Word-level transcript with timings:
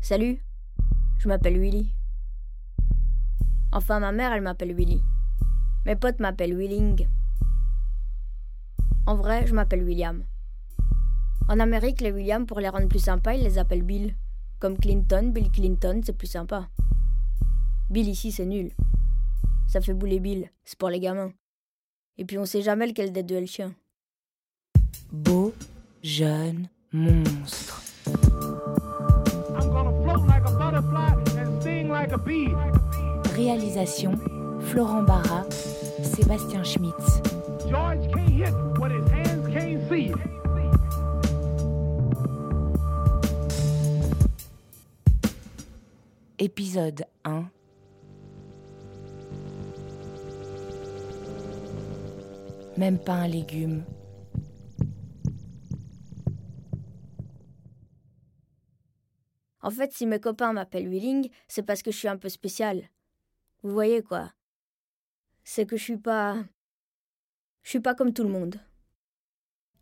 Salut, 0.00 0.38
je 1.18 1.28
m'appelle 1.28 1.58
Willy. 1.58 1.92
Enfin, 3.72 4.00
ma 4.00 4.12
mère, 4.12 4.32
elle 4.32 4.42
m'appelle 4.42 4.74
Willy. 4.74 5.02
Mes 5.84 5.96
potes 5.96 6.20
m'appellent 6.20 6.56
Willing. 6.56 7.06
En 9.06 9.16
vrai, 9.16 9.46
je 9.46 9.54
m'appelle 9.54 9.82
William. 9.84 10.22
En 11.48 11.60
Amérique, 11.60 12.00
les 12.00 12.12
Williams, 12.12 12.46
pour 12.46 12.60
les 12.60 12.68
rendre 12.68 12.88
plus 12.88 13.00
sympas, 13.00 13.34
ils 13.34 13.42
les 13.42 13.58
appellent 13.58 13.82
Bill. 13.82 14.14
Comme 14.60 14.78
Clinton, 14.78 15.30
Bill 15.32 15.50
Clinton, 15.50 16.00
c'est 16.04 16.16
plus 16.16 16.26
sympa. 16.26 16.68
Bill 17.90 18.08
ici, 18.08 18.32
c'est 18.32 18.46
nul. 18.46 18.70
Ça 19.66 19.80
fait 19.80 19.94
bouler 19.94 20.20
Bill, 20.20 20.50
c'est 20.64 20.78
pour 20.78 20.90
les 20.90 21.00
gamins. 21.00 21.32
Et 22.16 22.24
puis 22.24 22.38
on 22.38 22.44
sait 22.44 22.62
jamais 22.62 22.86
lequel 22.86 23.12
des 23.12 23.22
deux 23.22 23.36
est 23.36 23.40
le 23.40 23.46
chien. 23.46 23.74
Beau, 25.12 25.54
jeune, 26.02 26.68
monstre. 26.92 27.87
Réalisation 33.34 34.12
Florent 34.60 35.02
Barra, 35.02 35.44
Sébastien 36.02 36.64
Schmitz. 36.64 37.20
Épisode 46.38 47.04
1 47.24 47.44
Même 52.78 52.98
pas 52.98 53.12
un 53.12 53.28
légume. 53.28 53.82
En 59.68 59.70
fait, 59.70 59.92
si 59.92 60.06
mes 60.06 60.18
copains 60.18 60.54
m'appellent 60.54 60.88
Willing, 60.88 61.28
c'est 61.46 61.62
parce 61.62 61.82
que 61.82 61.90
je 61.90 61.98
suis 61.98 62.08
un 62.08 62.16
peu 62.16 62.30
spécial. 62.30 62.88
Vous 63.62 63.70
voyez 63.70 64.02
quoi 64.02 64.32
C'est 65.44 65.66
que 65.66 65.76
je 65.76 65.84
suis 65.84 65.98
pas. 65.98 66.42
Je 67.60 67.68
suis 67.68 67.80
pas 67.80 67.94
comme 67.94 68.14
tout 68.14 68.22
le 68.22 68.30
monde. 68.30 68.58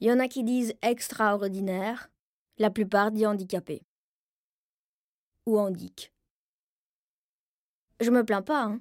Il 0.00 0.08
y 0.08 0.12
en 0.12 0.18
a 0.18 0.26
qui 0.26 0.42
disent 0.42 0.74
extraordinaire, 0.82 2.10
la 2.58 2.70
plupart 2.70 3.12
disent 3.12 3.26
handicapé. 3.26 3.86
Ou 5.46 5.56
handic. 5.56 6.12
Je 8.00 8.10
me 8.10 8.24
plains 8.24 8.42
pas, 8.42 8.64
hein. 8.64 8.80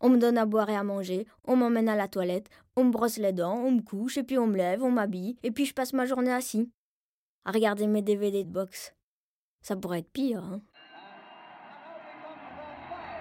On 0.00 0.08
me 0.08 0.16
donne 0.16 0.38
à 0.38 0.46
boire 0.46 0.70
et 0.70 0.76
à 0.76 0.84
manger, 0.84 1.26
on 1.44 1.56
m'emmène 1.56 1.90
à 1.90 1.96
la 1.96 2.08
toilette, 2.08 2.48
on 2.76 2.84
me 2.84 2.92
brosse 2.92 3.18
les 3.18 3.34
dents, 3.34 3.58
on 3.58 3.72
me 3.72 3.82
couche, 3.82 4.16
et 4.16 4.22
puis 4.22 4.38
on 4.38 4.46
me 4.46 4.56
lève, 4.56 4.82
on 4.82 4.90
m'habille, 4.90 5.36
et 5.42 5.50
puis 5.50 5.66
je 5.66 5.74
passe 5.74 5.92
ma 5.92 6.06
journée 6.06 6.32
assis, 6.32 6.70
à 7.44 7.50
regarder 7.52 7.86
mes 7.86 8.00
DVD 8.00 8.42
de 8.42 8.50
boxe. 8.50 8.95
Ça 9.66 9.74
pourrait 9.74 9.98
être 9.98 10.12
pire. 10.12 10.44
Hein. 10.44 10.60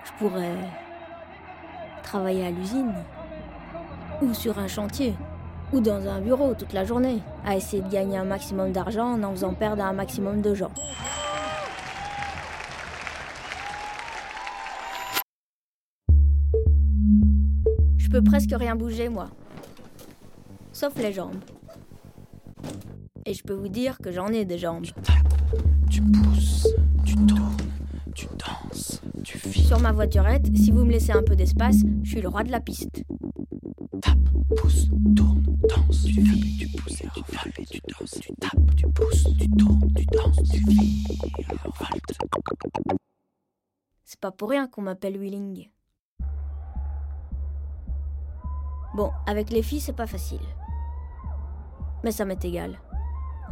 Je 0.06 0.12
pourrais 0.20 0.56
travailler 2.04 2.46
à 2.46 2.52
l'usine, 2.52 2.94
ou 4.22 4.32
sur 4.32 4.60
un 4.60 4.68
chantier, 4.68 5.16
ou 5.74 5.80
dans 5.80 6.08
un 6.08 6.22
bureau 6.22 6.54
toute 6.54 6.74
la 6.74 6.86
journée, 6.86 7.24
à 7.44 7.56
essayer 7.56 7.82
de 7.82 7.90
gagner 7.90 8.18
un 8.18 8.26
maximum 8.26 8.72
d'argent 8.72 9.14
en 9.14 9.24
en 9.24 9.32
faisant 9.32 9.56
perdre 9.56 9.84
un 9.84 9.94
maximum 9.94 10.44
de 10.44 10.54
gens. 10.54 10.70
Je 17.98 18.08
peux 18.12 18.22
presque 18.22 18.54
rien 18.54 18.76
bouger, 18.76 19.10
moi. 19.10 19.32
Sauf 20.74 20.96
les 20.98 21.12
jambes. 21.12 21.44
Et 23.26 23.34
je 23.34 23.42
peux 23.42 23.56
vous 23.56 23.70
dire 23.70 23.98
que 23.98 24.12
j'en 24.12 24.28
ai 24.28 24.46
des 24.46 24.60
jambes. 24.60 24.86
Tu 25.90 26.02
tapes, 26.02 26.24
pousses, 26.24 26.68
tu 27.06 27.16
tournes, 27.16 27.58
tu 28.14 28.28
danses, 28.28 29.02
tu 29.24 29.38
vis. 29.38 29.68
Sur 29.68 29.80
ma 29.80 29.92
voiturette, 29.92 30.46
si 30.56 30.72
vous 30.72 30.84
me 30.84 30.92
laissez 30.92 31.12
un 31.12 31.24
peu 31.24 31.36
d'espace, 31.36 31.78
je 32.04 32.10
suis 32.10 32.22
le 32.22 32.28
roi 32.28 32.44
de 32.44 32.52
la 32.52 32.60
piste. 32.60 33.04
Tape, 34.02 34.18
pousse, 34.58 34.90
tourne, 35.16 35.44
danse, 35.70 36.04
tu 36.04 36.22
vis, 36.22 36.58
tu 36.58 36.68
pousses 36.70 37.02
et 37.02 37.08
revolte, 37.08 37.70
tu 37.70 37.82
danses, 37.88 38.20
tu 38.20 38.34
tapes, 38.36 38.76
tu 38.76 38.88
pousses, 38.90 39.28
tu 39.38 39.50
tournes, 39.52 39.94
tu 39.96 40.06
danses, 40.06 40.44
tu 40.52 40.64
vis. 40.66 41.08
C'est 44.04 44.20
pas 44.20 44.32
pour 44.32 44.50
rien 44.50 44.68
qu'on 44.68 44.82
m'appelle 44.82 45.18
Willing. 45.18 45.70
Bon, 48.96 49.12
avec 49.28 49.50
les 49.50 49.62
filles, 49.62 49.82
c'est 49.82 49.94
pas 49.94 50.08
facile. 50.08 50.40
Mais 52.04 52.12
ça 52.12 52.24
m'est 52.26 52.44
égal. 52.46 52.80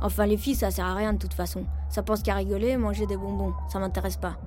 Enfin, 0.03 0.25
les 0.25 0.35
filles, 0.35 0.55
ça 0.55 0.69
sert 0.69 0.85
à 0.85 0.95
rien 0.95 1.13
de 1.13 1.17
toute 1.17 1.33
façon. 1.33 1.65
Ça 1.89 2.03
pense 2.03 2.21
qu'à 2.21 2.35
rigoler 2.35 2.67
et 2.67 2.77
manger 2.77 3.07
des 3.07 3.15
bonbons. 3.15 3.53
Ça 3.69 3.79
m'intéresse 3.79 4.17
pas. 4.17 4.37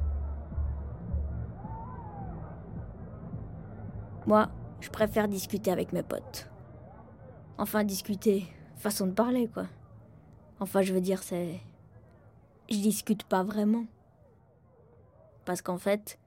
Moi, 4.26 4.50
je 4.80 4.90
préfère 4.90 5.28
discuter 5.28 5.72
avec 5.72 5.94
mes 5.94 6.02
potes. 6.02 6.50
Enfin, 7.56 7.84
discuter. 7.84 8.46
Façon 8.76 9.06
de 9.06 9.12
parler, 9.12 9.48
quoi. 9.48 9.64
Enfin, 10.60 10.82
je 10.82 10.92
veux 10.92 11.00
dire, 11.00 11.22
c'est. 11.22 11.58
Je 12.70 12.76
discute 12.76 13.24
pas 13.24 13.42
vraiment. 13.42 13.86
Parce 15.46 15.62
qu'en 15.62 15.78
fait, 15.78 16.18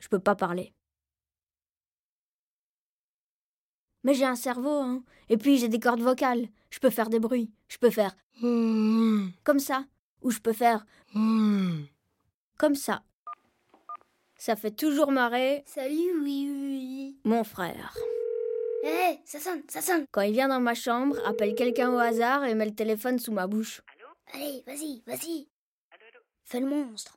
je 0.00 0.08
peux 0.08 0.18
pas 0.18 0.34
parler. 0.34 0.72
Mais 4.04 4.14
j'ai 4.14 4.24
un 4.24 4.34
cerveau, 4.36 4.80
hein. 4.80 5.02
Et 5.28 5.36
puis 5.36 5.58
j'ai 5.58 5.68
des 5.68 5.78
cordes 5.80 6.00
vocales. 6.00 6.48
Je 6.70 6.78
peux 6.78 6.90
faire 6.90 7.08
des 7.08 7.20
bruits. 7.20 7.50
Je 7.68 7.78
peux 7.78 7.90
faire 7.90 8.14
comme 8.40 9.58
ça. 9.58 9.84
Ou 10.22 10.30
je 10.30 10.38
peux 10.40 10.52
faire 10.52 10.84
comme 11.12 12.74
ça. 12.74 13.02
Ça 14.36 14.56
fait 14.56 14.72
toujours 14.72 15.12
marrer 15.12 15.62
Salut, 15.66 16.20
oui, 16.22 16.48
oui, 16.50 16.78
oui. 16.78 17.16
mon 17.24 17.44
frère. 17.44 17.96
Hé, 18.84 19.20
ça 19.24 19.38
sonne, 19.38 19.62
ça 19.68 19.80
sonne. 19.80 20.06
Quand 20.10 20.22
il 20.22 20.32
vient 20.32 20.48
dans 20.48 20.58
ma 20.60 20.74
chambre, 20.74 21.16
appelle 21.24 21.54
quelqu'un 21.54 21.92
au 21.94 21.98
hasard 21.98 22.44
et 22.44 22.54
met 22.56 22.66
le 22.66 22.74
téléphone 22.74 23.20
sous 23.20 23.30
ma 23.30 23.46
bouche. 23.46 23.80
Allez, 24.34 24.64
vas-y, 24.66 25.02
vas-y. 25.06 25.48
Fais 26.44 26.58
le 26.58 26.66
monstre. 26.66 27.16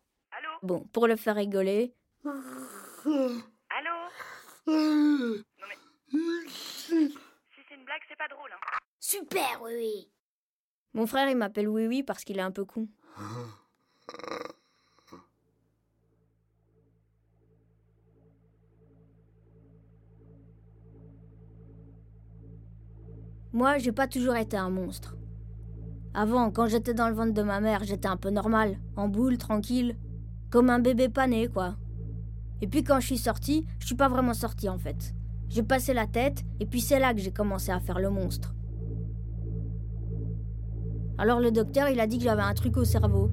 Bon, 0.61 0.81
pour 0.93 1.07
le 1.07 1.15
faire 1.15 1.35
rigoler, 1.35 1.93
Allô? 2.25 3.95
c'est 8.15 8.27
pas 8.29 8.33
drôle, 8.33 8.49
hein. 8.51 8.77
Super, 8.99 9.61
oui, 9.63 9.71
oui. 9.75 10.11
mon 10.93 11.05
frère 11.05 11.29
il 11.29 11.37
m'appelle 11.37 11.67
Oui 11.67 11.87
Oui 11.87 12.03
parce 12.03 12.23
qu'il 12.23 12.37
est 12.37 12.41
un 12.41 12.51
peu 12.51 12.65
con. 12.65 12.87
Moi, 23.51 23.77
j'ai 23.77 23.93
pas 23.93 24.07
toujours 24.07 24.35
été 24.35 24.57
un 24.57 24.69
monstre. 24.69 25.15
Avant, 26.13 26.51
quand 26.51 26.67
j'étais 26.67 26.93
dans 26.93 27.07
le 27.07 27.15
ventre 27.15 27.33
de 27.33 27.41
ma 27.41 27.61
mère, 27.61 27.85
j'étais 27.85 28.07
un 28.07 28.17
peu 28.17 28.29
normal, 28.29 28.79
en 28.97 29.07
boule, 29.07 29.37
tranquille, 29.37 29.97
comme 30.49 30.69
un 30.69 30.79
bébé 30.79 31.07
pané, 31.07 31.47
quoi. 31.47 31.77
Et 32.61 32.67
puis 32.67 32.83
quand 32.83 32.99
je 32.99 33.05
suis 33.07 33.17
sortie, 33.17 33.65
je 33.79 33.85
suis 33.85 33.95
pas 33.95 34.09
vraiment 34.09 34.33
sortie 34.33 34.67
en 34.67 34.77
fait. 34.77 35.14
J'ai 35.49 35.63
passé 35.63 35.93
la 35.93 36.07
tête, 36.07 36.43
et 36.59 36.65
puis 36.65 36.81
c'est 36.81 36.99
là 36.99 37.13
que 37.13 37.19
j'ai 37.19 37.31
commencé 37.31 37.71
à 37.71 37.79
faire 37.79 37.99
le 37.99 38.09
monstre. 38.09 38.53
Alors 41.17 41.39
le 41.39 41.51
docteur, 41.51 41.87
il 41.89 41.99
a 41.99 42.07
dit 42.07 42.17
que 42.17 42.23
j'avais 42.23 42.41
un 42.41 42.53
truc 42.53 42.75
au 42.77 42.83
cerveau. 42.83 43.31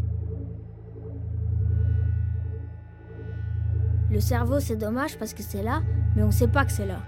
Le 4.11 4.21
cerveau, 4.21 4.61
c'est 4.61 4.77
dommage 4.77 5.19
parce 5.19 5.35
que 5.35 5.43
c'est 5.43 5.63
là, 5.63 5.83
mais 6.15 6.23
on 6.23 6.31
sait 6.31 6.49
pas 6.49 6.65
que 6.65 6.73
c'est 6.73 6.87
là. 6.87 7.01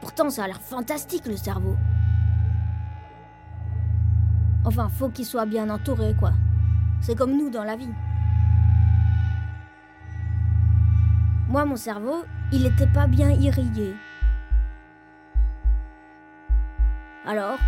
Pourtant, 0.00 0.28
ça 0.28 0.44
a 0.44 0.46
l'air 0.48 0.60
fantastique 0.60 1.26
le 1.26 1.36
cerveau. 1.36 1.76
Enfin, 4.64 4.88
faut 4.88 5.08
qu'il 5.08 5.24
soit 5.24 5.46
bien 5.46 5.70
entouré, 5.70 6.14
quoi. 6.18 6.32
C'est 7.00 7.16
comme 7.16 7.36
nous 7.36 7.50
dans 7.50 7.64
la 7.64 7.76
vie. 7.76 7.92
Moi, 11.48 11.64
mon 11.64 11.76
cerveau, 11.76 12.24
il 12.52 12.66
était 12.66 12.86
pas 12.86 13.06
bien 13.06 13.30
irrigué. 13.30 13.94
Alors, 17.26 17.58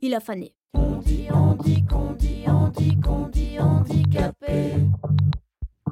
il 0.00 0.14
a 0.14 0.20
fané. 0.20 0.54
On 0.74 0.96
dit, 0.96 1.28
on 1.32 1.54
dit, 1.54 1.84
qu'on 1.84 2.12
dit, 2.14 2.44
on 2.46 2.68
dit, 2.68 2.98
qu'on 3.00 3.28
dit, 3.28 3.58
handicapé. 3.60 4.74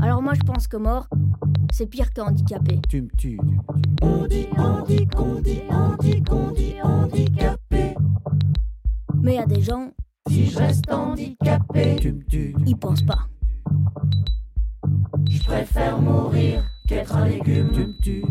Alors 0.01 0.23
moi, 0.23 0.35
je 0.35 0.41
pense 0.41 0.67
que 0.67 0.77
mort, 0.77 1.07
c'est 1.73 1.87
pire 1.87 2.13
que 2.13 2.21
handicapé. 2.21 2.81
Tu 2.89 3.03
me 3.03 3.09
tues. 3.17 3.39
On 4.03 4.27
dit, 4.27 4.49
on 4.57 4.83
dit, 4.83 5.07
qu'on 5.07 5.41
dit, 5.41 5.63
on 5.71 5.97
dit, 6.03 6.23
qu'on 6.23 6.51
dit, 6.51 6.75
handicapé. 6.83 7.95
Mais 9.23 9.35
il 9.35 9.37
y 9.37 9.43
a 9.43 9.47
des 9.47 9.61
gens, 9.63 9.91
Si 10.29 10.47
je 10.47 10.59
reste 10.59 10.91
handicapé, 10.91 11.97
Tu 12.01 12.13
me 12.13 12.23
tues. 12.25 12.55
ils 12.67 12.77
pensent 12.77 13.03
pas. 13.05 13.27
je 15.29 15.43
préfère 15.45 16.01
mourir 16.01 16.65
qu'être 16.89 17.15
un 17.17 17.27
légume. 17.27 17.71
Tu 17.73 17.81
me 17.87 18.01
tues. 18.03 18.25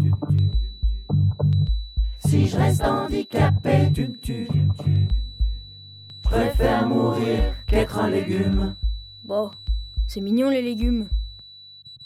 Je 2.49 2.57
reste 2.57 2.81
handicapé, 2.83 3.91
Tu 3.93 4.07
me 4.07 4.17
tues. 4.17 4.47
je 6.23 6.29
préfère 6.29 6.87
mourir 6.87 7.53
qu'être 7.67 7.97
un 7.99 8.09
légume. 8.09 8.75
Bon, 9.23 9.51
C'est 10.07 10.21
mignon 10.21 10.49
les 10.49 10.61
légumes. 10.61 11.07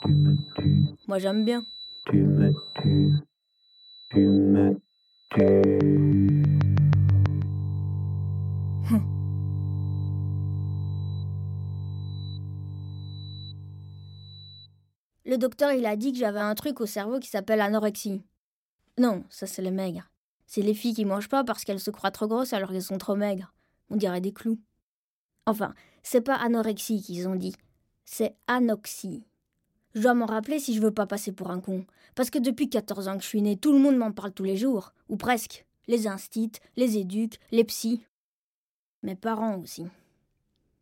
Tu 0.01 0.11
me 0.11 0.35
tues, 0.55 0.85
Moi 1.07 1.19
j'aime 1.19 1.45
bien. 1.45 1.65
tu 2.09 2.17
me 2.17 2.51
tues, 2.81 3.13
tu 4.09 4.19
me 4.19 4.81
tues. 5.33 6.43
Le 15.25 15.37
docteur, 15.37 15.71
il 15.71 15.85
a 15.85 15.95
dit 15.95 16.11
que 16.11 16.17
j'avais 16.17 16.39
un 16.39 16.53
truc 16.55 16.81
au 16.81 16.85
cerveau 16.85 17.19
qui 17.19 17.29
s'appelle 17.29 17.61
anorexie. 17.61 18.23
Non, 18.97 19.23
ça 19.29 19.47
c'est 19.47 19.61
les 19.61 19.71
maigres. 19.71 20.09
C'est 20.47 20.61
les 20.61 20.73
filles 20.73 20.93
qui 20.93 21.05
mangent 21.05 21.29
pas 21.29 21.43
parce 21.43 21.63
qu'elles 21.63 21.79
se 21.79 21.91
croient 21.91 22.11
trop 22.11 22.27
grosses 22.27 22.53
alors 22.53 22.69
qu'elles 22.69 22.83
sont 22.83 22.97
trop 22.97 23.15
maigres. 23.15 23.53
On 23.89 23.95
dirait 23.95 24.21
des 24.21 24.33
clous. 24.33 24.59
Enfin, 25.45 25.73
c'est 26.03 26.21
pas 26.21 26.35
anorexie 26.35 27.01
qu'ils 27.01 27.27
ont 27.27 27.35
dit. 27.35 27.55
C'est 28.05 28.35
anoxie. 28.47 29.25
Je 29.95 30.01
dois 30.01 30.13
m'en 30.13 30.25
rappeler 30.25 30.59
si 30.59 30.73
je 30.73 30.81
veux 30.81 30.93
pas 30.93 31.05
passer 31.05 31.31
pour 31.31 31.51
un 31.51 31.59
con. 31.59 31.85
Parce 32.15 32.29
que 32.29 32.39
depuis 32.39 32.69
14 32.69 33.07
ans 33.07 33.17
que 33.17 33.23
je 33.23 33.27
suis 33.27 33.41
née, 33.41 33.57
tout 33.57 33.73
le 33.73 33.79
monde 33.79 33.97
m'en 33.97 34.11
parle 34.11 34.33
tous 34.33 34.43
les 34.43 34.57
jours. 34.57 34.93
Ou 35.09 35.17
presque. 35.17 35.65
Les 35.87 36.07
instits, 36.07 36.53
les 36.77 36.97
éduques, 36.97 37.39
les 37.51 37.63
psys. 37.63 38.05
Mes 39.03 39.15
parents 39.15 39.57
aussi. 39.57 39.85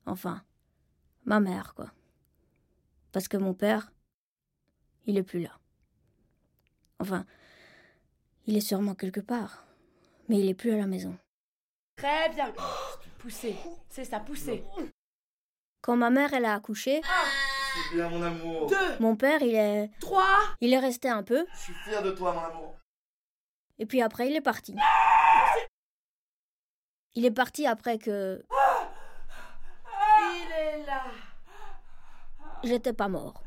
Enfin, 0.06 0.44
ma 1.25 1.40
mère, 1.40 1.74
quoi. 1.74 1.92
Parce 3.12 3.28
que 3.28 3.38
mon 3.38 3.54
père, 3.54 3.92
il 5.06 5.18
est 5.18 5.24
plus 5.24 5.42
là. 5.42 5.60
Enfin, 7.00 7.25
il 8.48 8.58
est 8.58 8.62
sûrement 8.62 8.96
quelque 8.96 9.20
part, 9.20 9.66
mais 10.30 10.40
il 10.40 10.50
est 10.50 10.54
plus 10.54 10.72
à 10.74 10.78
la 10.78 10.88
maison. 10.88 11.18
Très 11.96 12.30
bien. 12.30 12.54
Poussez. 13.20 13.56
C'est 13.90 14.06
ça, 14.06 14.20
poussez. 14.20 14.64
Quand 15.82 15.96
ma 15.96 16.10
mère 16.10 16.34
elle 16.34 16.46
a 16.46 16.56
accouché, 16.56 17.02
C'est 17.04 17.96
bien 17.96 18.10
mon 18.10 18.22
amour. 18.22 18.68
Deux, 18.68 18.98
mon 19.00 19.16
père 19.16 19.42
il 19.42 19.56
est 19.56 19.90
trois. 20.00 20.38
il 20.60 20.74
est 20.74 20.80
resté 20.80 21.10
un 21.10 21.24
peu 21.24 21.46
Je 21.54 21.58
suis 21.60 21.74
fier 21.74 22.02
de 22.04 22.12
toi 22.12 22.34
mon 22.34 22.42
amour. 22.42 22.76
et 23.80 23.86
puis 23.86 24.02
après 24.02 24.28
il 24.30 24.36
est 24.36 24.42
parti. 24.42 24.76
Il 27.16 27.26
est 27.26 27.32
parti 27.32 27.66
après 27.68 27.98
que 27.98 28.44
Il 30.34 30.52
est 30.52 30.86
là. 30.86 31.04
j'étais 32.64 32.94
pas 32.94 33.08
mort. 33.08 33.44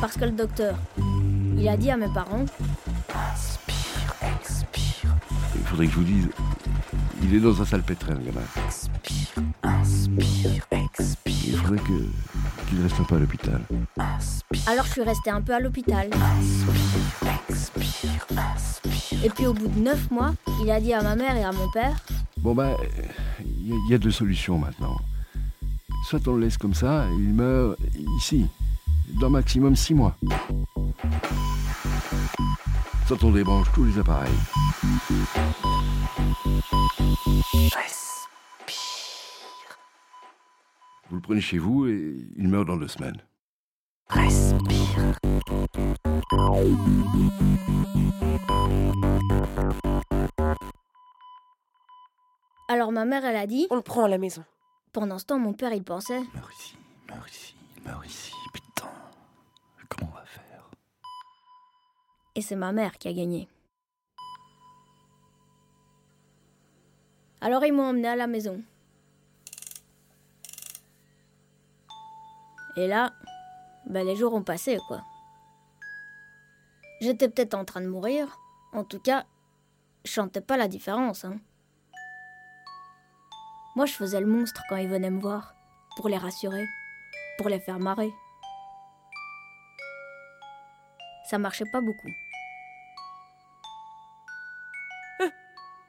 Parce 0.00 0.16
que 0.16 0.24
le 0.24 0.30
docteur, 0.32 0.76
il 1.56 1.68
a 1.68 1.76
dit 1.76 1.90
à 1.90 1.96
mes 1.96 2.08
parents, 2.12 2.44
Inspire, 3.32 4.14
expire, 4.40 5.14
Il 5.56 5.62
faudrait 5.66 5.86
que 5.86 5.92
je 5.92 5.98
vous 5.98 6.04
dise, 6.04 6.28
il 7.22 7.34
est 7.34 7.40
dans 7.40 7.60
un 7.60 7.64
salpêtrin, 7.64 8.14
le 8.14 8.20
gamin. 8.20 8.40
expire, 8.66 9.42
inspire, 9.62 10.62
expire, 10.70 11.34
Il 11.46 11.56
faudrait 11.56 11.78
que 11.78 12.68
qu'il 12.68 12.82
reste 12.82 13.00
un 13.00 13.04
peu 13.04 13.16
à 13.16 13.18
l'hôpital. 13.18 13.60
inspire, 13.98 14.68
alors 14.68 14.84
je 14.86 14.90
suis 14.92 15.02
restée 15.02 15.30
un 15.30 15.40
peu 15.40 15.54
à 15.54 15.60
l'hôpital. 15.60 16.10
expire, 17.48 18.26
inspire. 18.36 19.24
Et 19.24 19.30
puis 19.30 19.46
au 19.46 19.52
bout 19.54 19.68
de 19.68 19.80
neuf 19.80 20.10
mois, 20.10 20.32
il 20.62 20.70
a 20.70 20.80
dit 20.80 20.92
à 20.92 21.02
ma 21.02 21.16
mère 21.16 21.36
et 21.36 21.44
à 21.44 21.52
mon 21.52 21.68
père, 21.70 21.96
Bon 22.38 22.54
ben, 22.54 22.76
il 23.44 23.68
y, 23.68 23.72
a- 23.72 23.76
il 23.86 23.90
y 23.90 23.94
a 23.94 23.98
deux 23.98 24.12
solutions 24.12 24.58
maintenant. 24.58 24.96
Soit 26.08 26.26
on 26.26 26.36
le 26.36 26.46
laisse 26.46 26.56
comme 26.56 26.72
ça, 26.72 27.06
et 27.06 27.12
il 27.12 27.34
meurt 27.34 27.78
ici, 28.16 28.46
dans 29.20 29.28
maximum 29.28 29.76
six 29.76 29.92
mois. 29.92 30.16
Soit 33.06 33.22
on 33.22 33.30
débranche 33.30 33.70
tous 33.74 33.84
les 33.84 33.98
appareils. 33.98 34.32
Respire, 37.52 38.26
Vous 41.10 41.16
le 41.16 41.20
prenez 41.20 41.42
chez 41.42 41.58
vous 41.58 41.86
et 41.86 42.16
il 42.38 42.48
meurt 42.48 42.66
dans 42.66 42.78
deux 42.78 42.88
semaines. 42.88 43.22
respire, 44.08 45.12
alors 52.68 52.92
ma 52.92 53.04
mère 53.04 53.26
elle 53.26 53.36
a 53.36 53.46
dit, 53.46 53.66
On 53.68 53.76
le 53.76 53.82
prend 53.82 54.04
à 54.04 54.08
la 54.08 54.16
maison. 54.16 54.42
Pendant 54.98 55.20
ce 55.20 55.26
temps 55.26 55.38
mon 55.38 55.52
père 55.52 55.72
il 55.72 55.84
pensait, 55.84 56.22
il 56.22 56.34
meurt 56.34 56.52
ici, 56.58 56.76
il 57.06 57.14
meurt 57.14 57.30
ici, 57.30 57.54
il 57.76 57.82
meurt 57.84 58.04
ici, 58.04 58.32
putain. 58.52 58.90
Comment 59.88 60.10
on 60.10 60.14
va 60.16 60.24
faire? 60.24 60.68
Et 62.34 62.42
c'est 62.42 62.56
ma 62.56 62.72
mère 62.72 62.98
qui 62.98 63.06
a 63.06 63.12
gagné. 63.12 63.48
Alors 67.40 67.64
ils 67.64 67.72
m'ont 67.72 67.90
emmené 67.90 68.08
à 68.08 68.16
la 68.16 68.26
maison. 68.26 68.60
Et 72.76 72.88
là, 72.88 73.12
ben 73.86 74.04
les 74.04 74.16
jours 74.16 74.34
ont 74.34 74.42
passé, 74.42 74.78
quoi. 74.88 75.04
J'étais 77.00 77.28
peut-être 77.28 77.54
en 77.54 77.64
train 77.64 77.82
de 77.82 77.88
mourir. 77.88 78.36
En 78.72 78.82
tout 78.82 78.98
cas, 78.98 79.26
je 80.04 80.10
sentais 80.10 80.40
pas 80.40 80.56
la 80.56 80.66
différence, 80.66 81.24
hein. 81.24 81.38
Moi, 83.78 83.86
je 83.86 83.92
faisais 83.92 84.18
le 84.18 84.26
monstre 84.26 84.60
quand 84.68 84.74
ils 84.74 84.88
venaient 84.88 85.08
me 85.08 85.20
voir, 85.20 85.54
pour 85.94 86.08
les 86.08 86.16
rassurer, 86.16 86.66
pour 87.36 87.48
les 87.48 87.60
faire 87.60 87.78
marrer. 87.78 88.12
Ça 91.30 91.38
marchait 91.38 91.64
pas 91.70 91.80
beaucoup. 91.80 92.10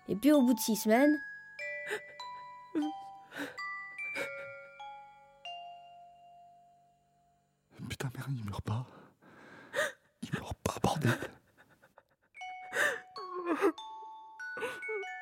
Et 0.07 0.15
puis 0.15 0.31
au 0.31 0.43
bout 0.43 0.53
de 0.53 0.59
six 0.59 0.75
semaines, 0.75 1.17
Putain, 7.89 8.11
merde, 8.15 8.31
il 8.37 8.45
meurt 8.45 8.61
pas. 8.61 8.85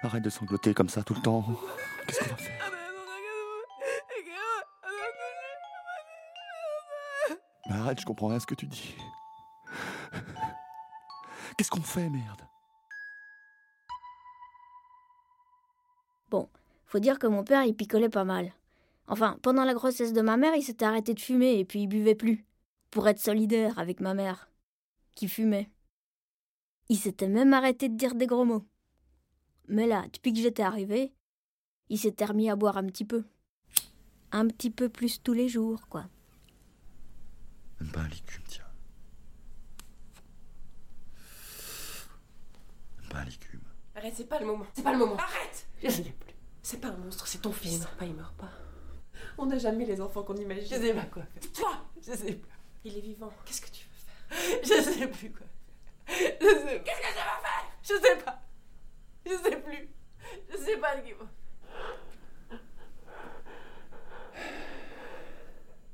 Arrête 0.03 0.23
de 0.23 0.29
sangloter 0.29 0.73
comme 0.73 0.89
ça 0.89 1.03
tout 1.03 1.13
le 1.13 1.21
temps. 1.21 1.45
Qu'est-ce 2.07 2.19
qu'on 2.19 2.29
va 2.29 2.35
faire? 2.38 2.71
Arrête, 7.69 7.99
je 7.99 8.05
comprends 8.05 8.27
rien 8.27 8.38
à 8.38 8.39
ce 8.39 8.47
que 8.47 8.55
tu 8.55 8.67
dis. 8.67 8.95
Qu'est-ce 11.57 11.71
qu'on 11.71 11.81
fait, 11.81 12.09
merde? 12.09 12.47
Faut 16.88 17.00
dire 17.00 17.19
que 17.19 17.27
mon 17.27 17.43
père 17.43 17.63
il 17.63 17.75
picolait 17.75 18.10
pas 18.10 18.24
mal. 18.24 18.53
Enfin, 19.07 19.38
pendant 19.41 19.65
la 19.65 19.74
grossesse 19.74 20.13
de 20.13 20.22
ma 20.22 20.38
mère, 20.38 20.55
il 20.55 20.63
s'était 20.63 20.86
arrêté 20.86 21.13
de 21.13 21.19
fumer 21.19 21.60
et 21.60 21.65
puis 21.65 21.81
il 21.81 21.88
buvait 21.88 22.15
plus. 22.15 22.45
Pour 22.91 23.07
être 23.10 23.19
solidaire 23.19 23.77
avec 23.77 24.00
ma 24.00 24.13
mère, 24.13 24.50
qui 25.13 25.27
fumait. 25.27 25.69
Il 26.88 26.98
s'était 26.98 27.27
même 27.27 27.53
arrêté 27.53 27.89
de 27.89 27.98
dire 27.98 28.15
des 28.15 28.25
gros 28.25 28.45
mots. 28.45 28.65
Mais 29.67 29.86
là, 29.86 30.05
depuis 30.13 30.33
que 30.33 30.39
j'étais 30.39 30.63
arrivée, 30.63 31.13
il 31.89 31.97
s'était 31.97 32.25
remis 32.25 32.50
à 32.50 32.55
boire 32.55 32.77
un 32.77 32.86
petit 32.86 33.05
peu. 33.05 33.24
Un 34.31 34.47
petit 34.47 34.69
peu 34.69 34.89
plus 34.89 35.21
tous 35.21 35.33
les 35.33 35.50
jours, 35.50 35.88
quoi. 35.89 36.05
Même 37.79 37.91
pas 37.91 38.01
un 38.01 38.07
légume, 38.07 38.43
tiens. 38.47 38.63
Même 43.00 43.09
pas 43.09 43.19
un 43.19 43.25
légume. 43.25 43.62
Arrête, 43.95 44.13
c'est 44.15 44.27
pas 44.27 44.39
le 44.39 44.45
moment. 44.45 44.65
C'est 44.74 44.83
pas 44.83 44.91
le 44.91 44.97
moment. 45.00 45.17
Arrête 45.17 45.67
Je 45.83 45.89
sais 45.89 46.03
plus. 46.03 46.33
C'est 46.62 46.81
pas 46.81 46.89
un 46.89 46.97
monstre, 46.97 47.27
c'est 47.27 47.41
ton 47.41 47.51
fils. 47.51 47.74
Il 47.74 47.79
meurt 47.79 47.95
pas, 47.97 48.05
il 48.05 48.13
meurt 48.13 48.36
pas. 48.36 48.51
On 49.38 49.45
n'a 49.45 49.57
jamais 49.57 49.86
les 49.86 50.01
enfants 50.01 50.24
qu'on 50.24 50.36
imagine. 50.36 50.63
Je 50.63 50.81
sais 50.81 50.93
pas 50.93 51.05
quoi 51.05 51.24
faire. 51.24 51.51
Toi 51.53 51.86
Je 51.97 52.12
sais 52.13 52.33
plus. 52.33 52.51
Il 52.83 52.97
est 52.97 53.01
vivant. 53.01 53.31
Qu'est-ce 53.45 53.62
que 53.62 53.69
tu 53.69 53.86
veux 53.86 54.38
faire? 54.38 54.59
Je 54.63 54.81
sais 54.91 55.07
plus 55.07 55.31
quoi 55.31 55.47
faire. 56.05 56.38
Je 56.41 56.45
sais 56.45 56.83
Qu'est-ce 56.83 57.01
que 57.01 57.07
je 57.07 57.13
vais 57.13 57.41
faire? 57.41 57.71
Je 57.83 57.93
sais 57.93 58.24
pas. 58.24 58.47
Je 59.27 59.36
sais 59.36 59.57
plus. 59.57 59.89
Je 60.50 60.57
sais 60.57 60.77
pas 60.77 60.98
ce 60.98 61.01
qu'il 61.01 61.15
faut. 61.15 61.27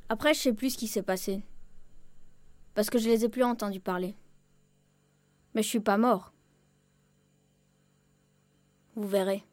Après, 0.10 0.34
je 0.34 0.40
sais 0.40 0.54
plus 0.54 0.72
ce 0.72 0.78
qui 0.78 0.88
s'est 0.88 1.02
passé. 1.02 1.44
Parce 2.76 2.90
que 2.90 3.00
je 3.00 3.10
les 3.10 3.26
ai 3.26 3.30
plus 3.30 3.44
entendus 3.44 3.80
parler. 3.80 4.16
Mais 5.56 5.64
je 5.64 5.68
suis 5.68 5.80
pas 5.80 5.98
mort. 5.98 6.34
Vous 8.96 9.08
verrez. 9.08 9.44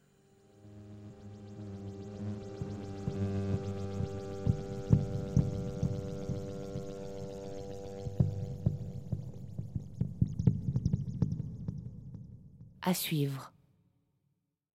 À 12.82 12.92
suivre. 12.92 13.52